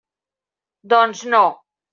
[0.95, 1.45] Doncs no.